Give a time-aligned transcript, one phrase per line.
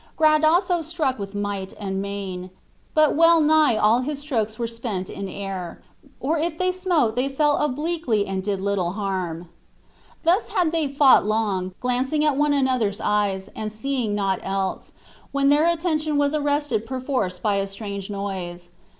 [0.17, 2.49] Gradasso struck with might and main,
[2.95, 5.79] but wellnigh all his strokes were spent in air,
[6.19, 9.47] or if they smote they fell obliquely and did little harm.
[10.23, 14.91] Thus had they fought long, glancing at one another's eyes, and seeing naught else,
[15.31, 18.69] when their attention was arrested perforce by a strange noise.